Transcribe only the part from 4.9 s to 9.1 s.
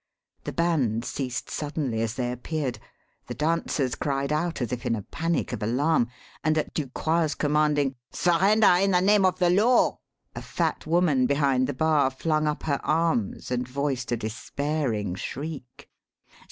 a panic of alarm, and at Ducroix's commanding "Surrender in the